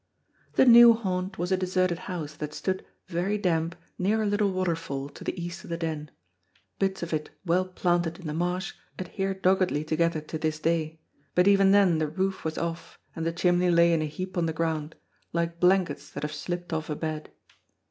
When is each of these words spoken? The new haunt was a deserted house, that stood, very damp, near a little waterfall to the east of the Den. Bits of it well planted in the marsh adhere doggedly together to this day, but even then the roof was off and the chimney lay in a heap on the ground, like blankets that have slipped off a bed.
The 0.53 0.65
new 0.65 0.93
haunt 0.95 1.37
was 1.37 1.51
a 1.51 1.57
deserted 1.57 1.99
house, 2.09 2.33
that 2.33 2.55
stood, 2.55 2.83
very 3.05 3.37
damp, 3.37 3.75
near 3.99 4.23
a 4.23 4.25
little 4.25 4.51
waterfall 4.51 5.09
to 5.09 5.23
the 5.23 5.39
east 5.39 5.63
of 5.63 5.69
the 5.69 5.77
Den. 5.77 6.09
Bits 6.79 7.03
of 7.03 7.13
it 7.13 7.29
well 7.45 7.65
planted 7.65 8.17
in 8.19 8.25
the 8.25 8.33
marsh 8.33 8.73
adhere 8.97 9.35
doggedly 9.35 9.83
together 9.83 10.19
to 10.19 10.39
this 10.39 10.57
day, 10.59 10.99
but 11.35 11.47
even 11.47 11.69
then 11.69 11.99
the 11.99 12.07
roof 12.07 12.43
was 12.43 12.57
off 12.57 12.97
and 13.15 13.27
the 13.27 13.31
chimney 13.31 13.69
lay 13.69 13.93
in 13.93 14.01
a 14.01 14.05
heap 14.05 14.39
on 14.39 14.47
the 14.47 14.53
ground, 14.53 14.95
like 15.33 15.59
blankets 15.59 16.09
that 16.09 16.23
have 16.23 16.33
slipped 16.33 16.73
off 16.73 16.89
a 16.89 16.95
bed. 16.95 17.29